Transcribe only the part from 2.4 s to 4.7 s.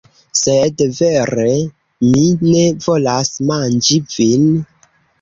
ne volas manĝi vin.